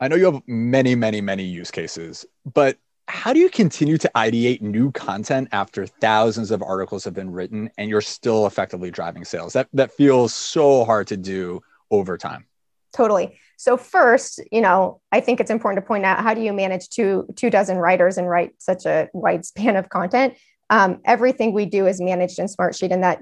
I 0.00 0.08
know 0.08 0.16
you 0.16 0.24
have 0.26 0.42
many, 0.46 0.94
many, 0.94 1.20
many 1.20 1.44
use 1.44 1.70
cases, 1.70 2.26
but 2.52 2.78
how 3.06 3.32
do 3.32 3.38
you 3.38 3.50
continue 3.50 3.98
to 3.98 4.10
ideate 4.16 4.62
new 4.62 4.90
content 4.92 5.48
after 5.52 5.86
thousands 5.86 6.50
of 6.50 6.62
articles 6.62 7.04
have 7.04 7.14
been 7.14 7.30
written 7.30 7.70
and 7.76 7.90
you're 7.90 8.00
still 8.00 8.46
effectively 8.46 8.90
driving 8.90 9.24
sales? 9.24 9.52
That 9.52 9.68
that 9.74 9.92
feels 9.92 10.32
so 10.32 10.84
hard 10.84 11.08
to 11.08 11.16
do 11.16 11.60
over 11.90 12.16
time. 12.16 12.46
Totally. 12.94 13.38
So 13.56 13.76
first, 13.76 14.40
you 14.50 14.60
know, 14.60 15.00
I 15.12 15.20
think 15.20 15.40
it's 15.40 15.50
important 15.50 15.84
to 15.84 15.86
point 15.86 16.04
out 16.04 16.20
how 16.20 16.32
do 16.32 16.40
you 16.40 16.52
manage 16.52 16.88
two 16.88 17.26
two 17.36 17.50
dozen 17.50 17.76
writers 17.76 18.16
and 18.16 18.28
write 18.28 18.52
such 18.58 18.86
a 18.86 19.08
wide 19.12 19.44
span 19.44 19.76
of 19.76 19.88
content? 19.88 20.34
Um, 20.70 21.00
everything 21.04 21.52
we 21.52 21.66
do 21.66 21.86
is 21.86 22.00
managed 22.00 22.38
in 22.38 22.46
Smartsheet, 22.46 22.92
and 22.92 23.02
that 23.02 23.20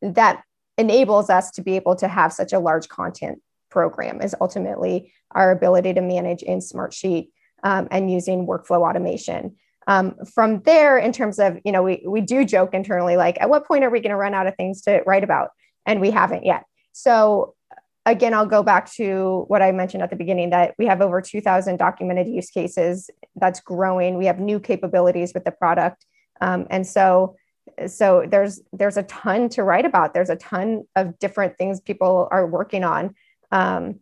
that 0.00 0.42
enables 0.78 1.30
us 1.30 1.50
to 1.52 1.62
be 1.62 1.76
able 1.76 1.96
to 1.96 2.08
have 2.08 2.32
such 2.32 2.52
a 2.52 2.58
large 2.58 2.88
content 2.88 3.40
program. 3.70 4.20
Is 4.20 4.34
ultimately 4.40 5.12
our 5.30 5.50
ability 5.50 5.94
to 5.94 6.00
manage 6.00 6.42
in 6.42 6.58
Smartsheet 6.58 7.28
um, 7.62 7.88
and 7.90 8.10
using 8.10 8.46
workflow 8.46 8.88
automation. 8.88 9.56
um, 9.86 10.14
from 10.32 10.60
there, 10.62 10.98
in 10.98 11.12
terms 11.12 11.38
of, 11.38 11.58
you 11.64 11.72
know, 11.72 11.82
we, 11.82 12.02
we 12.06 12.20
do 12.20 12.44
joke 12.44 12.74
internally, 12.74 13.16
like, 13.16 13.40
at 13.40 13.50
what 13.50 13.66
point 13.66 13.84
are 13.84 13.90
we 13.90 14.00
going 14.00 14.10
to 14.10 14.16
run 14.16 14.34
out 14.34 14.46
of 14.46 14.54
things 14.56 14.82
to 14.82 15.02
write 15.06 15.24
about? 15.24 15.50
And 15.86 16.00
we 16.00 16.10
haven't 16.10 16.44
yet. 16.44 16.64
So, 16.92 17.54
again, 18.06 18.34
I'll 18.34 18.46
go 18.46 18.62
back 18.62 18.92
to 18.92 19.44
what 19.48 19.62
I 19.62 19.72
mentioned 19.72 20.02
at 20.02 20.10
the 20.10 20.16
beginning 20.16 20.50
that 20.50 20.74
we 20.78 20.86
have 20.86 21.00
over 21.00 21.20
2,000 21.20 21.76
documented 21.76 22.28
use 22.28 22.50
cases. 22.50 23.10
That's 23.36 23.60
growing. 23.60 24.18
We 24.18 24.26
have 24.26 24.38
new 24.38 24.60
capabilities 24.60 25.32
with 25.34 25.44
the 25.44 25.52
product. 25.52 26.04
Um, 26.42 26.66
and 26.70 26.84
so, 26.84 27.36
so 27.86 28.26
there's 28.28 28.60
there's 28.72 28.96
a 28.96 29.04
ton 29.04 29.48
to 29.50 29.62
write 29.62 29.86
about. 29.86 30.12
There's 30.12 30.28
a 30.28 30.36
ton 30.36 30.82
of 30.96 31.18
different 31.20 31.56
things 31.56 31.80
people 31.80 32.28
are 32.30 32.46
working 32.46 32.82
on. 32.82 33.14
Um, 33.52 34.00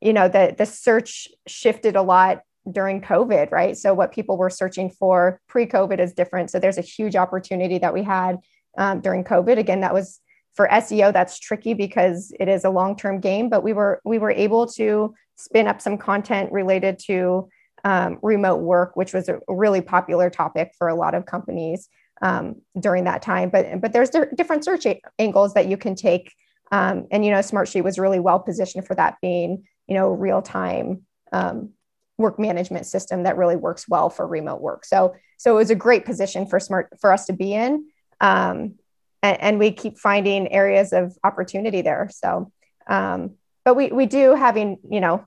you 0.00 0.12
know, 0.12 0.28
the 0.28 0.54
the 0.58 0.66
search 0.66 1.28
shifted 1.46 1.94
a 1.94 2.02
lot 2.02 2.42
during 2.70 3.00
COVID, 3.00 3.52
right? 3.52 3.76
So 3.76 3.94
what 3.94 4.12
people 4.12 4.36
were 4.36 4.50
searching 4.50 4.90
for 4.90 5.40
pre-COVID 5.48 6.00
is 6.00 6.12
different. 6.12 6.50
So 6.50 6.58
there's 6.58 6.78
a 6.78 6.82
huge 6.82 7.14
opportunity 7.14 7.78
that 7.78 7.94
we 7.94 8.02
had 8.02 8.38
um, 8.76 9.00
during 9.00 9.22
COVID. 9.22 9.56
Again, 9.56 9.80
that 9.80 9.94
was 9.94 10.20
for 10.54 10.66
SEO. 10.68 11.12
That's 11.12 11.38
tricky 11.38 11.74
because 11.74 12.34
it 12.40 12.48
is 12.48 12.64
a 12.64 12.70
long-term 12.70 13.20
game. 13.20 13.48
But 13.48 13.62
we 13.62 13.72
were 13.72 14.00
we 14.04 14.18
were 14.18 14.32
able 14.32 14.66
to 14.72 15.14
spin 15.36 15.68
up 15.68 15.80
some 15.80 15.98
content 15.98 16.50
related 16.50 16.98
to 17.06 17.48
um, 17.84 18.18
remote 18.22 18.60
work, 18.60 18.96
which 18.96 19.12
was 19.12 19.28
a 19.28 19.40
really 19.48 19.80
popular 19.80 20.30
topic 20.30 20.72
for 20.78 20.88
a 20.88 20.94
lot 20.94 21.14
of 21.14 21.26
companies 21.26 21.88
um, 22.22 22.56
during 22.78 23.04
that 23.04 23.22
time. 23.22 23.50
But 23.50 23.80
but 23.80 23.92
there's 23.92 24.10
different 24.10 24.64
search 24.64 24.86
angles 25.18 25.54
that 25.54 25.68
you 25.68 25.76
can 25.76 25.94
take. 25.94 26.34
Um, 26.72 27.06
and 27.10 27.24
you 27.24 27.30
know, 27.30 27.38
Smartsheet 27.38 27.84
was 27.84 27.98
really 27.98 28.18
well 28.18 28.40
positioned 28.40 28.86
for 28.86 28.94
that, 28.94 29.16
being 29.20 29.64
you 29.86 29.94
know 29.94 30.10
real 30.10 30.42
time 30.42 31.02
um, 31.32 31.70
work 32.18 32.38
management 32.38 32.86
system 32.86 33.24
that 33.24 33.36
really 33.36 33.56
works 33.56 33.88
well 33.88 34.10
for 34.10 34.26
remote 34.26 34.60
work. 34.60 34.84
So 34.84 35.14
so 35.38 35.52
it 35.52 35.56
was 35.56 35.70
a 35.70 35.74
great 35.74 36.04
position 36.04 36.46
for 36.46 36.58
smart 36.58 36.88
for 37.00 37.12
us 37.12 37.26
to 37.26 37.32
be 37.32 37.52
in, 37.52 37.86
um, 38.20 38.74
and, 39.22 39.40
and, 39.40 39.58
we 39.58 39.70
keep 39.70 39.98
finding 39.98 40.50
areas 40.50 40.92
of 40.92 41.16
opportunity 41.22 41.82
there. 41.82 42.08
So, 42.10 42.50
um, 42.86 43.34
but 43.64 43.74
we 43.74 43.88
we 43.88 44.06
do 44.06 44.34
having 44.34 44.78
you 44.90 45.00
know 45.00 45.26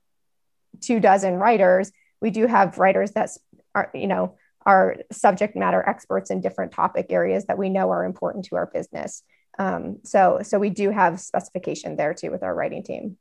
two 0.81 0.99
dozen 0.99 1.35
writers. 1.35 1.91
We 2.21 2.31
do 2.31 2.47
have 2.47 2.77
writers 2.77 3.11
that 3.11 3.29
are 3.75 3.89
you 3.93 4.07
know 4.07 4.35
are 4.65 4.97
subject 5.11 5.55
matter 5.55 5.83
experts 5.87 6.31
in 6.31 6.41
different 6.41 6.71
topic 6.71 7.07
areas 7.09 7.45
that 7.45 7.57
we 7.57 7.69
know 7.69 7.89
are 7.91 8.03
important 8.03 8.45
to 8.45 8.55
our 8.55 8.67
business. 8.67 9.23
Um, 9.57 9.99
so 10.03 10.39
so 10.43 10.59
we 10.59 10.69
do 10.69 10.91
have 10.91 11.19
specification 11.19 11.95
there 11.95 12.13
too 12.13 12.31
with 12.31 12.43
our 12.43 12.53
writing 12.53 12.83
team. 12.83 13.17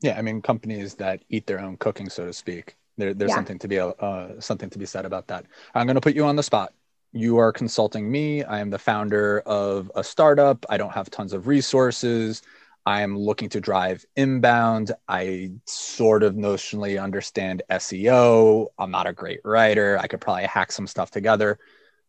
Yeah, 0.00 0.18
I 0.18 0.22
mean 0.22 0.42
companies 0.42 0.94
that 0.96 1.22
eat 1.28 1.46
their 1.46 1.60
own 1.60 1.76
cooking, 1.76 2.08
so 2.08 2.26
to 2.26 2.32
speak 2.32 2.76
there, 3.00 3.14
there's 3.14 3.30
yeah. 3.30 3.34
something 3.34 3.58
to 3.58 3.68
be 3.68 3.78
uh, 3.80 4.28
something 4.38 4.70
to 4.70 4.78
be 4.78 4.86
said 4.86 5.04
about 5.04 5.26
that. 5.28 5.46
I'm 5.74 5.86
going 5.86 5.96
to 5.96 6.00
put 6.00 6.14
you 6.14 6.24
on 6.24 6.36
the 6.36 6.42
spot. 6.42 6.72
You 7.12 7.38
are 7.38 7.52
consulting 7.52 8.10
me. 8.10 8.44
I 8.44 8.60
am 8.60 8.70
the 8.70 8.78
founder 8.78 9.40
of 9.40 9.90
a 9.96 10.04
startup. 10.04 10.64
I 10.68 10.76
don't 10.76 10.92
have 10.92 11.10
tons 11.10 11.32
of 11.32 11.48
resources. 11.48 12.42
I 12.86 13.02
am 13.02 13.16
looking 13.16 13.48
to 13.50 13.60
drive 13.60 14.04
inbound. 14.16 14.92
I 15.08 15.52
sort 15.66 16.22
of 16.22 16.34
notionally 16.34 17.02
understand 17.02 17.62
SEO. 17.70 18.68
I'm 18.78 18.90
not 18.90 19.06
a 19.06 19.12
great 19.12 19.40
writer. 19.44 19.98
I 19.98 20.06
could 20.06 20.20
probably 20.20 20.44
hack 20.44 20.72
some 20.72 20.86
stuff 20.86 21.10
together. 21.10 21.58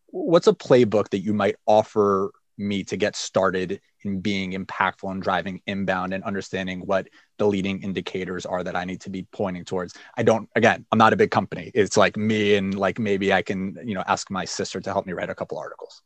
What's 0.07 0.47
a 0.47 0.53
playbook 0.53 1.09
that 1.09 1.19
you 1.19 1.33
might 1.33 1.55
offer 1.65 2.31
me 2.57 2.83
to 2.83 2.97
get 2.97 3.15
started 3.15 3.81
in 4.03 4.19
being 4.19 4.53
impactful 4.53 5.09
and 5.11 5.21
driving 5.21 5.61
inbound 5.67 6.13
and 6.13 6.23
understanding 6.23 6.81
what 6.81 7.07
the 7.37 7.47
leading 7.47 7.81
indicators 7.81 8.45
are 8.45 8.63
that 8.63 8.75
I 8.75 8.85
need 8.85 9.01
to 9.01 9.09
be 9.09 9.23
pointing 9.31 9.65
towards. 9.65 9.95
I 10.15 10.23
don't, 10.23 10.49
again, 10.55 10.85
I'm 10.91 10.97
not 10.97 11.13
a 11.13 11.15
big 11.15 11.31
company. 11.31 11.71
It's 11.73 11.97
like 11.97 12.17
me 12.17 12.55
and 12.55 12.77
like 12.77 12.99
maybe 12.99 13.33
I 13.33 13.41
can, 13.41 13.77
you 13.83 13.93
know, 13.93 14.03
ask 14.07 14.29
my 14.31 14.45
sister 14.45 14.79
to 14.81 14.91
help 14.91 15.05
me 15.05 15.13
write 15.13 15.29
a 15.29 15.35
couple 15.35 15.57
articles. 15.57 16.01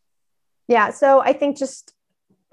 Yeah. 0.67 0.89
So 0.91 1.21
I 1.21 1.33
think 1.33 1.57
just 1.57 1.93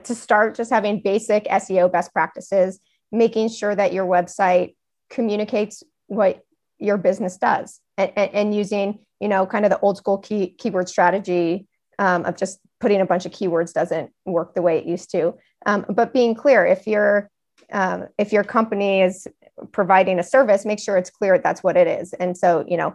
to 0.05 0.15
start, 0.15 0.55
just 0.55 0.71
having 0.71 1.01
basic 1.01 1.45
SEO 1.45 1.91
best 1.91 2.13
practices, 2.13 2.81
making 3.11 3.49
sure 3.49 3.75
that 3.75 3.93
your 3.93 4.07
website 4.07 4.75
communicates 5.11 5.83
what 6.07 6.45
your 6.79 6.97
business 6.97 7.37
does 7.37 7.81
and, 7.97 8.13
and, 8.17 8.31
and 8.35 8.55
using, 8.55 8.99
you 9.21 9.29
know, 9.29 9.47
kind 9.47 9.65
of 9.65 9.71
the 9.71 9.81
old 9.81 9.97
school 9.97 10.19
key, 10.19 10.55
keyword 10.59 10.89
strategy 10.89 11.67
um, 11.99 12.25
of 12.25 12.37
just 12.37 12.59
putting 12.81 13.01
a 13.01 13.07
bunch 13.07 13.27
of 13.27 13.33
keywords 13.33 13.73
doesn't 13.73 14.11
work 14.27 14.55
the 14.55 14.63
way 14.63 14.79
it 14.79 14.87
used 14.87 15.11
to. 15.13 15.35
Um, 15.67 15.87
but 15.89 16.13
being 16.13 16.35
clear, 16.35 16.67
if 16.67 16.87
your 16.87 17.31
um, 17.71 18.09
if 18.19 18.33
your 18.33 18.45
company 18.45 19.03
is 19.03 19.27
providing 19.73 20.19
a 20.19 20.23
service, 20.23 20.65
make 20.65 20.81
sure 20.81 20.97
it's 20.97 21.11
clear 21.11 21.39
that's 21.39 21.63
what 21.63 21.77
it 21.77 21.87
is. 21.87 22.13
And 22.15 22.37
so, 22.37 22.65
you 22.69 22.77
know, 22.77 22.95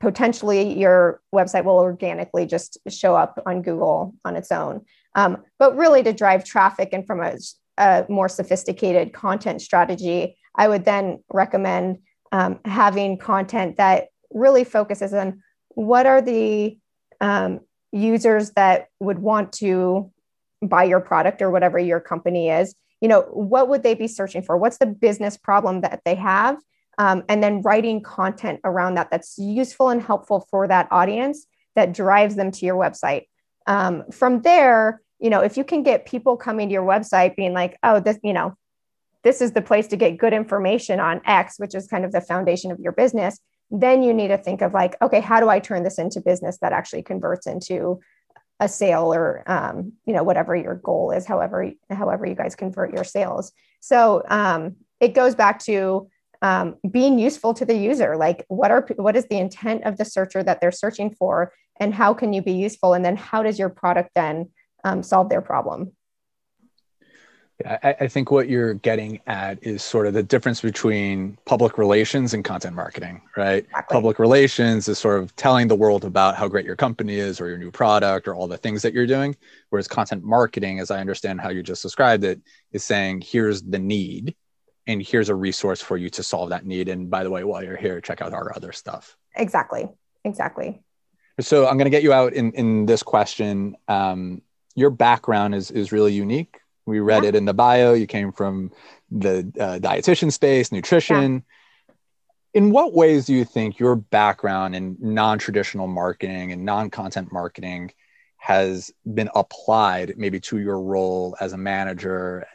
potentially 0.00 0.78
your 0.78 1.20
website 1.34 1.64
will 1.64 1.78
organically 1.78 2.46
just 2.46 2.78
show 2.88 3.14
up 3.14 3.42
on 3.46 3.62
Google 3.62 4.14
on 4.24 4.36
its 4.36 4.52
own. 4.52 4.84
Um, 5.16 5.42
but 5.58 5.76
really, 5.76 6.02
to 6.04 6.12
drive 6.12 6.44
traffic 6.44 6.90
and 6.92 7.04
from 7.06 7.20
a, 7.20 7.36
a, 7.78 8.04
more 8.08 8.28
sophisticated 8.28 9.12
content 9.12 9.62
strategy, 9.62 10.36
I 10.54 10.68
would 10.68 10.84
then 10.84 11.24
recommend 11.32 11.98
um, 12.32 12.60
having 12.64 13.18
content 13.18 13.78
that 13.78 14.08
really 14.30 14.62
focuses 14.62 15.14
on 15.14 15.42
what 15.70 16.06
are 16.06 16.20
the 16.20 16.78
um, 17.20 17.60
users 17.92 18.50
that 18.50 18.88
would 19.00 19.18
want 19.18 19.52
to 19.54 20.12
buy 20.62 20.84
your 20.84 21.00
product 21.00 21.40
or 21.40 21.50
whatever 21.50 21.78
your 21.78 22.00
company 22.00 22.50
is. 22.50 22.74
You 23.00 23.08
know 23.08 23.22
what 23.22 23.68
would 23.68 23.82
they 23.82 23.94
be 23.94 24.08
searching 24.08 24.42
for? 24.42 24.56
What's 24.56 24.78
the 24.78 24.86
business 24.86 25.36
problem 25.38 25.80
that 25.80 26.02
they 26.04 26.14
have? 26.16 26.58
Um, 26.98 27.24
and 27.28 27.42
then 27.42 27.62
writing 27.62 28.02
content 28.02 28.60
around 28.64 28.94
that 28.94 29.10
that's 29.10 29.38
useful 29.38 29.90
and 29.90 30.02
helpful 30.02 30.46
for 30.50 30.66
that 30.68 30.88
audience 30.90 31.46
that 31.74 31.92
drives 31.92 32.36
them 32.36 32.50
to 32.50 32.66
your 32.66 32.76
website. 32.76 33.26
Um, 33.66 34.04
from 34.10 34.42
there 34.42 35.02
you 35.18 35.30
know 35.30 35.40
if 35.40 35.56
you 35.56 35.64
can 35.64 35.82
get 35.82 36.06
people 36.06 36.36
coming 36.36 36.68
to 36.68 36.72
your 36.72 36.86
website 36.86 37.36
being 37.36 37.52
like 37.52 37.76
oh 37.82 38.00
this 38.00 38.18
you 38.22 38.32
know 38.32 38.56
this 39.22 39.40
is 39.40 39.52
the 39.52 39.62
place 39.62 39.88
to 39.88 39.96
get 39.96 40.18
good 40.18 40.32
information 40.32 41.00
on 41.00 41.20
x 41.26 41.58
which 41.58 41.74
is 41.74 41.86
kind 41.86 42.04
of 42.04 42.12
the 42.12 42.20
foundation 42.20 42.70
of 42.70 42.78
your 42.78 42.92
business 42.92 43.38
then 43.70 44.02
you 44.02 44.14
need 44.14 44.28
to 44.28 44.38
think 44.38 44.62
of 44.62 44.72
like 44.72 44.96
okay 45.02 45.20
how 45.20 45.40
do 45.40 45.48
i 45.48 45.58
turn 45.58 45.82
this 45.82 45.98
into 45.98 46.20
business 46.20 46.58
that 46.60 46.72
actually 46.72 47.02
converts 47.02 47.46
into 47.46 48.00
a 48.60 48.68
sale 48.68 49.12
or 49.12 49.42
um, 49.46 49.92
you 50.06 50.14
know 50.14 50.22
whatever 50.22 50.56
your 50.56 50.76
goal 50.76 51.10
is 51.10 51.26
however 51.26 51.70
however 51.90 52.26
you 52.26 52.34
guys 52.34 52.54
convert 52.54 52.92
your 52.92 53.04
sales. 53.04 53.52
So 53.80 54.22
um, 54.28 54.76
it 55.00 55.14
goes 55.14 55.34
back 55.34 55.58
to 55.64 56.08
um, 56.42 56.76
being 56.90 57.18
useful 57.18 57.54
to 57.54 57.64
the 57.64 57.76
user. 57.76 58.16
Like 58.16 58.44
what 58.48 58.70
are 58.70 58.86
what 58.96 59.16
is 59.16 59.26
the 59.26 59.38
intent 59.38 59.84
of 59.84 59.98
the 59.98 60.04
searcher 60.04 60.42
that 60.42 60.60
they're 60.60 60.72
searching 60.72 61.10
for 61.10 61.52
and 61.78 61.92
how 61.92 62.14
can 62.14 62.32
you 62.32 62.40
be 62.40 62.52
useful? 62.52 62.94
And 62.94 63.04
then 63.04 63.16
how 63.16 63.42
does 63.42 63.58
your 63.58 63.68
product 63.68 64.10
then 64.14 64.50
um, 64.86 65.02
solve 65.02 65.28
their 65.28 65.42
problem 65.42 65.92
I, 67.64 67.96
I 68.00 68.08
think 68.08 68.30
what 68.30 68.50
you're 68.50 68.74
getting 68.74 69.20
at 69.26 69.62
is 69.62 69.82
sort 69.82 70.06
of 70.06 70.12
the 70.12 70.22
difference 70.22 70.60
between 70.60 71.38
public 71.46 71.78
relations 71.78 72.34
and 72.34 72.44
content 72.44 72.76
marketing, 72.76 73.22
right? 73.34 73.64
Exactly. 73.64 73.94
Public 73.94 74.18
relations 74.18 74.88
is 74.88 74.98
sort 74.98 75.22
of 75.22 75.34
telling 75.36 75.66
the 75.66 75.74
world 75.74 76.04
about 76.04 76.36
how 76.36 76.48
great 76.48 76.66
your 76.66 76.76
company 76.76 77.14
is 77.14 77.40
or 77.40 77.48
your 77.48 77.56
new 77.56 77.70
product 77.70 78.28
or 78.28 78.34
all 78.34 78.46
the 78.46 78.58
things 78.58 78.82
that 78.82 78.92
you're 78.92 79.06
doing. 79.06 79.34
Whereas 79.70 79.88
content 79.88 80.22
marketing, 80.22 80.80
as 80.80 80.90
I 80.90 81.00
understand 81.00 81.40
how 81.40 81.48
you 81.48 81.62
just 81.62 81.82
described 81.82 82.24
it, 82.24 82.42
is 82.72 82.84
saying 82.84 83.22
here's 83.22 83.62
the 83.62 83.78
need 83.78 84.36
and 84.86 85.00
here's 85.00 85.30
a 85.30 85.34
resource 85.34 85.80
for 85.80 85.96
you 85.96 86.10
to 86.10 86.22
solve 86.22 86.50
that 86.50 86.66
need. 86.66 86.90
And 86.90 87.08
by 87.08 87.24
the 87.24 87.30
way, 87.30 87.42
while 87.42 87.64
you're 87.64 87.76
here, 87.76 88.02
check 88.02 88.20
out 88.20 88.34
our 88.34 88.54
other 88.54 88.72
stuff. 88.72 89.16
Exactly. 89.34 89.88
Exactly. 90.24 90.82
So 91.40 91.66
I'm 91.66 91.78
going 91.78 91.86
to 91.86 91.90
get 91.90 92.02
you 92.02 92.12
out 92.12 92.34
in, 92.34 92.52
in 92.52 92.86
this 92.86 93.02
question. 93.02 93.76
Um, 93.88 94.42
your 94.76 94.90
background 94.90 95.54
is, 95.54 95.72
is 95.72 95.90
really 95.90 96.12
unique 96.12 96.60
we 96.86 97.00
read 97.00 97.24
yeah. 97.24 97.30
it 97.30 97.34
in 97.34 97.44
the 97.44 97.52
bio. 97.54 97.92
You 97.92 98.06
came 98.06 98.32
from 98.32 98.70
the 99.10 99.38
uh, 99.60 99.78
dietitian 99.80 100.32
space, 100.32 100.72
nutrition. 100.72 101.34
Yeah. 101.34 101.94
In 102.54 102.70
what 102.70 102.94
ways 102.94 103.26
do 103.26 103.34
you 103.34 103.44
think 103.44 103.78
your 103.78 103.96
background 103.96 104.74
in 104.74 104.96
non 104.98 105.38
traditional 105.38 105.88
marketing 105.88 106.52
and 106.52 106.64
non 106.64 106.88
content 106.88 107.32
marketing 107.32 107.92
has 108.38 108.92
been 109.12 109.28
applied 109.34 110.14
maybe 110.16 110.40
to 110.40 110.58
your 110.58 110.80
role 110.80 111.36
as 111.40 111.52
a 111.52 111.58
manager 111.58 112.46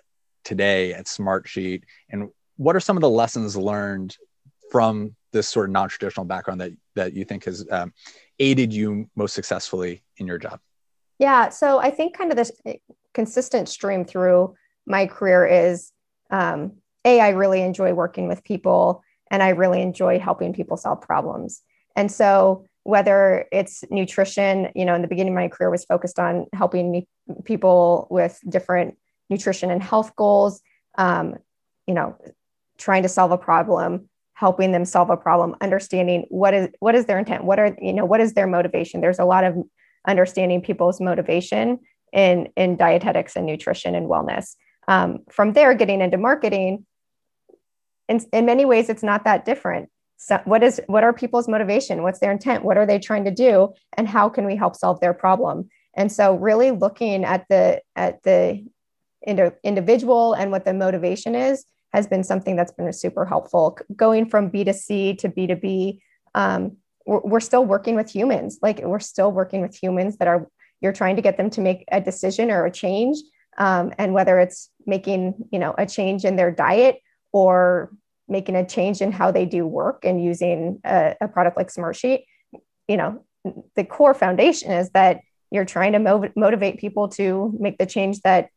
today 0.44 0.94
at 0.94 1.06
Smartsheet? 1.06 1.84
And 2.10 2.30
what 2.56 2.76
are 2.76 2.80
some 2.80 2.98
of 2.98 3.02
the 3.02 3.10
lessons 3.10 3.56
learned 3.56 4.18
from 4.72 5.16
this 5.34 5.50
sort 5.50 5.70
of 5.70 5.74
non 5.74 5.90
traditional 5.90 6.26
background 6.26 6.62
that, 6.62 6.72
that 6.96 7.14
you 7.14 7.26
think 7.26 7.44
has 7.44 7.68
um, 7.70 7.94
aided 8.40 8.74
you 8.74 9.10
most 9.16 9.36
successfully 9.36 10.02
in 10.18 10.26
your 10.26 10.40
job? 10.40 10.60
Yeah, 11.22 11.50
so 11.50 11.78
I 11.78 11.92
think 11.92 12.18
kind 12.18 12.32
of 12.32 12.36
this 12.36 12.52
consistent 13.14 13.70
stream 13.70 14.04
through 14.04 14.56
my 14.88 15.06
career 15.06 15.46
is 15.46 15.92
um, 16.32 16.72
a 17.06 17.20
i 17.20 17.30
really 17.30 17.62
enjoy 17.62 17.94
working 17.94 18.28
with 18.28 18.44
people 18.44 19.04
and 19.30 19.44
i 19.44 19.50
really 19.50 19.82
enjoy 19.82 20.18
helping 20.18 20.52
people 20.52 20.78
solve 20.78 21.00
problems. 21.02 21.62
And 21.96 22.12
so 22.12 22.66
whether 22.84 23.46
it's 23.52 23.84
nutrition 23.92 24.70
you 24.74 24.84
know 24.84 24.96
in 24.96 25.04
the 25.04 25.08
beginning 25.08 25.34
of 25.34 25.36
my 25.36 25.48
career 25.48 25.70
was 25.70 25.86
focused 25.86 26.18
on 26.18 26.48
helping 26.54 26.92
me, 26.92 27.08
people 27.44 28.08
with 28.10 28.40
different 28.50 28.98
nutrition 29.30 29.70
and 29.70 29.84
health 29.84 30.16
goals 30.16 30.62
um, 30.98 31.36
you 31.86 31.94
know 31.94 32.18
trying 32.80 33.04
to 33.04 33.10
solve 33.10 33.32
a 33.32 33.38
problem 33.38 34.10
helping 34.34 34.72
them 34.72 34.86
solve 34.86 35.12
a 35.12 35.18
problem 35.18 35.56
understanding 35.62 36.26
what 36.30 36.56
is 36.56 36.68
what 36.80 36.96
is 36.96 37.06
their 37.06 37.20
intent 37.20 37.44
what 37.44 37.60
are 37.60 37.78
you 37.80 37.94
know 37.94 38.06
what 38.06 38.22
is 38.22 38.34
their 38.34 38.48
motivation? 38.48 39.02
There's 39.02 39.20
a 39.20 39.26
lot 39.26 39.44
of 39.44 39.56
understanding 40.08 40.62
people's 40.62 41.00
motivation 41.00 41.80
in 42.14 42.50
in 42.56 42.78
dietetics 42.78 43.36
and 43.36 43.46
nutrition 43.46 43.96
and 43.96 44.08
wellness. 44.08 44.56
Um, 44.88 45.20
from 45.30 45.54
there 45.54 45.74
getting 45.74 46.02
into 46.02 46.18
marketing 46.18 46.86
in, 48.10 48.20
in 48.34 48.46
many 48.46 48.66
ways 48.66 48.90
it's 48.90 49.04
not 49.04 49.24
that 49.24 49.46
different. 49.46 49.90
So 50.18 50.40
what 50.46 50.62
is 50.62 50.80
what 50.86 51.04
are 51.04 51.14
people's 51.14 51.48
motivation? 51.48 52.04
What's 52.04 52.20
their 52.20 52.32
intent? 52.32 52.64
What 52.64 52.78
are 52.78 52.86
they 52.86 53.00
trying 53.00 53.26
to 53.26 53.32
do? 53.32 53.74
And 53.98 54.08
how 54.08 54.30
can 54.30 54.46
we 54.46 54.56
help 54.56 54.76
solve 54.76 55.00
their 55.00 55.14
problem? 55.14 55.70
And 55.96 56.12
so 56.12 56.36
really 56.36 56.72
looking 56.72 57.24
at 57.24 57.46
the 57.50 57.82
at 57.96 58.22
the 58.24 58.64
individual 59.26 60.34
and 60.34 60.52
what 60.52 60.66
the 60.66 60.74
motivation 60.74 61.36
is 61.36 61.66
has 61.94 62.08
been 62.08 62.24
something 62.24 62.56
that's 62.56 62.72
been 62.72 62.92
super 62.94 63.26
helpful. 63.26 63.78
Going 63.96 64.30
from 64.30 64.52
b2c 64.52 65.18
to 65.20 65.30
b2b 65.30 66.00
um, 66.36 66.78
we're, 67.06 67.40
still 67.40 67.66
working 67.66 67.96
with 67.96 68.10
humans. 68.10 68.60
Like 68.62 68.80
we're 68.80 69.00
still 69.00 69.32
working 69.32 69.62
with 69.62 69.76
humans 69.76 70.18
that 70.18 70.28
are 70.28 70.48
you're 70.82 70.94
trying 70.94 71.16
to 71.16 71.22
get 71.22 71.38
them 71.38 71.50
to 71.52 71.62
make 71.62 71.84
a 71.92 72.02
decision 72.02 72.50
or 72.50 72.66
a 72.66 72.72
change 72.72 73.18
um, 73.58 73.94
and 73.98 74.14
whether 74.14 74.40
it's 74.40 74.70
making 74.86 75.36
you 75.52 75.60
know 75.60 75.76
a 75.78 75.86
change 75.86 76.26
in 76.26 76.36
their 76.36 76.52
diet 76.52 76.98
or 77.32 77.92
making 78.28 78.56
a 78.56 78.66
change 78.66 79.02
in 79.02 79.12
how 79.12 79.32
they 79.32 79.46
do 79.46 79.68
work 79.68 80.06
and 80.06 80.24
using 80.24 80.80
a, 80.86 81.16
a 81.22 81.28
product 81.28 81.58
like 81.58 81.68
smartsheet 81.68 82.24
you 82.88 82.98
know 82.98 83.24
the 83.76 83.84
core 83.84 84.14
foundation 84.14 84.72
is 84.72 84.90
that 84.92 85.20
you're 85.52 85.66
trying 85.66 85.92
to 85.92 86.00
mov- 86.00 86.32
motivate 86.36 86.80
people 86.80 87.10
to 87.10 87.54
make 87.60 87.78
the 87.78 87.86
change 87.86 88.22
that 88.22 88.50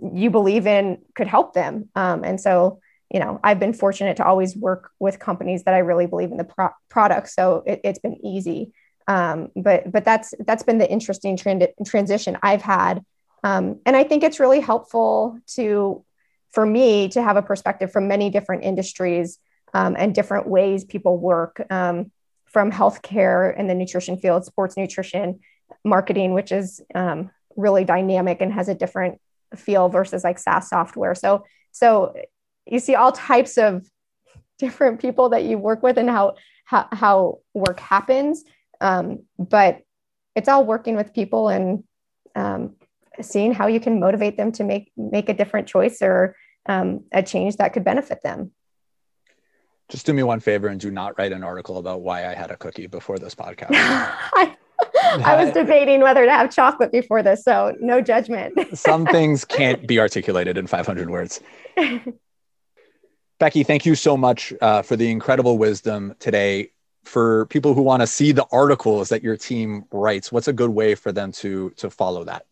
you 0.00 0.30
believe 0.30 0.66
in 0.66 0.98
could 1.14 1.26
help 1.26 1.52
them. 1.52 1.88
Um, 1.94 2.24
and 2.24 2.40
so 2.40 2.80
you 3.12 3.20
know 3.20 3.38
i've 3.44 3.60
been 3.60 3.72
fortunate 3.72 4.16
to 4.16 4.24
always 4.24 4.56
work 4.56 4.90
with 4.98 5.18
companies 5.18 5.64
that 5.64 5.74
i 5.74 5.78
really 5.78 6.06
believe 6.06 6.30
in 6.30 6.36
the 6.36 6.44
pro- 6.44 6.70
product. 6.88 7.28
So 7.28 7.62
it, 7.66 7.84
has 7.84 7.98
been 7.98 8.24
easy. 8.24 8.72
Um, 9.08 9.50
but 9.56 9.90
but 9.90 10.04
that's 10.04 10.32
that's 10.46 10.62
been 10.62 10.78
the 10.78 10.90
interesting 10.90 11.36
transition 11.36 12.38
i've 12.42 12.62
had. 12.62 13.04
Um, 13.44 13.80
and 13.84 13.96
i 13.96 14.04
think 14.04 14.22
it's 14.22 14.40
really 14.40 14.60
helpful 14.60 15.38
to 15.54 16.04
for 16.52 16.64
me 16.64 17.08
to 17.08 17.22
have 17.22 17.36
a 17.36 17.42
perspective 17.42 17.90
from 17.90 18.08
many 18.08 18.30
different 18.30 18.62
industries 18.62 19.38
um, 19.74 19.96
and 19.98 20.14
different 20.14 20.46
ways 20.46 20.84
people 20.84 21.18
work 21.18 21.64
um, 21.70 22.12
from 22.46 22.70
healthcare 22.70 23.52
and 23.56 23.68
the 23.68 23.74
nutrition 23.74 24.16
field 24.16 24.44
sports 24.44 24.76
nutrition 24.76 25.40
marketing 25.84 26.34
which 26.34 26.52
is 26.52 26.80
um, 26.94 27.30
really 27.56 27.84
dynamic 27.84 28.40
and 28.40 28.52
has 28.52 28.68
a 28.68 28.74
different 28.74 29.20
feel 29.56 29.88
versus 29.88 30.24
like 30.24 30.38
SaaS 30.38 30.68
software. 30.68 31.14
So 31.14 31.44
so 31.72 32.14
you 32.66 32.78
see 32.78 32.94
all 32.94 33.12
types 33.12 33.58
of 33.58 33.86
different 34.58 35.00
people 35.00 35.30
that 35.30 35.44
you 35.44 35.58
work 35.58 35.82
with 35.82 35.98
and 35.98 36.08
how 36.08 36.34
how, 36.64 36.88
how 36.92 37.38
work 37.52 37.80
happens. 37.80 38.44
Um, 38.80 39.24
but 39.38 39.82
it's 40.34 40.48
all 40.48 40.64
working 40.64 40.96
with 40.96 41.12
people 41.12 41.48
and 41.48 41.84
um, 42.34 42.76
seeing 43.20 43.52
how 43.52 43.66
you 43.66 43.80
can 43.80 44.00
motivate 44.00 44.36
them 44.36 44.52
to 44.52 44.64
make 44.64 44.90
make 44.96 45.28
a 45.28 45.34
different 45.34 45.68
choice 45.68 46.00
or 46.00 46.36
um, 46.66 47.04
a 47.12 47.22
change 47.22 47.56
that 47.56 47.72
could 47.72 47.84
benefit 47.84 48.22
them. 48.22 48.52
Just 49.88 50.06
do 50.06 50.14
me 50.14 50.22
one 50.22 50.40
favor 50.40 50.68
and 50.68 50.80
do 50.80 50.90
not 50.90 51.18
write 51.18 51.32
an 51.32 51.44
article 51.44 51.76
about 51.76 52.00
why 52.00 52.26
I 52.26 52.34
had 52.34 52.50
a 52.50 52.56
cookie 52.56 52.86
before 52.86 53.18
this 53.18 53.34
podcast. 53.34 53.68
I, 53.72 54.56
I 55.24 55.44
was 55.44 55.52
debating 55.52 56.00
whether 56.00 56.24
to 56.24 56.32
have 56.32 56.50
chocolate 56.50 56.90
before 56.90 57.22
this, 57.22 57.44
so 57.44 57.76
no 57.80 58.00
judgment. 58.00 58.54
some 58.78 59.04
things 59.04 59.44
can't 59.58 59.86
be 59.86 60.00
articulated 60.00 60.56
in 60.56 60.66
500 60.66 61.10
words. 61.10 61.40
Becky, 63.42 63.64
thank 63.64 63.84
you 63.84 63.96
so 63.96 64.16
much 64.16 64.54
uh, 64.60 64.82
for 64.82 64.94
the 64.94 65.10
incredible 65.10 65.58
wisdom 65.58 66.14
today. 66.20 66.70
For 67.02 67.46
people 67.46 67.74
who 67.74 67.82
want 67.82 68.00
to 68.00 68.06
see 68.06 68.30
the 68.30 68.46
articles 68.52 69.08
that 69.08 69.24
your 69.24 69.36
team 69.36 69.84
writes, 69.90 70.30
what's 70.30 70.46
a 70.46 70.52
good 70.52 70.70
way 70.70 70.94
for 70.94 71.10
them 71.10 71.32
to 71.32 71.70
to 71.70 71.90
follow 71.90 72.22
that? 72.22 72.46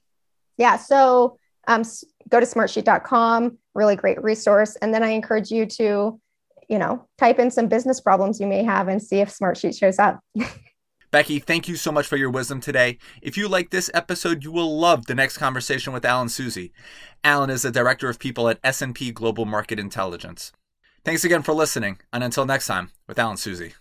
Yeah, 0.56 0.76
so 0.78 1.38
um, 1.68 1.85
go 2.28 2.40
to 2.40 2.47
smartsheet.com, 2.47 3.56
really 3.73 3.94
great 3.94 4.20
resource, 4.20 4.75
and 4.82 4.93
then 4.93 5.04
I 5.04 5.10
encourage 5.10 5.52
you 5.52 5.65
to, 5.65 6.21
you 6.69 6.78
know, 6.80 7.06
type 7.19 7.38
in 7.38 7.52
some 7.52 7.69
business 7.69 8.00
problems 8.00 8.41
you 8.41 8.49
may 8.49 8.65
have 8.65 8.88
and 8.88 9.00
see 9.00 9.21
if 9.21 9.32
Smartsheet 9.32 9.78
shows 9.78 10.00
up. 10.00 10.19
Becky, 11.12 11.38
thank 11.38 11.69
you 11.69 11.76
so 11.76 11.93
much 11.93 12.08
for 12.08 12.17
your 12.17 12.30
wisdom 12.30 12.60
today. 12.60 12.99
If 13.23 13.36
you 13.36 13.47
like 13.47 13.71
this 13.71 13.93
episode, 13.95 14.43
you 14.43 14.50
will 14.50 14.76
love 14.76 15.06
the 15.06 15.15
next 15.15 15.38
conversation 15.38 15.93
with 15.93 16.04
Alan 16.04 16.28
Suzy. 16.28 16.73
Alan 17.23 17.49
is 17.49 17.62
the 17.62 17.71
director 17.71 18.08
of 18.08 18.19
people 18.19 18.49
at 18.49 18.58
S&P 18.65 19.12
Global 19.12 19.45
Market 19.45 19.78
Intelligence. 19.78 20.52
Thanks 21.02 21.25
again 21.25 21.43
for 21.43 21.54
listening, 21.54 21.99
and 22.13 22.23
until 22.23 22.45
next 22.45 22.67
time, 22.67 22.91
with 23.06 23.19
Alan 23.19 23.39
Suzy. 23.39 23.73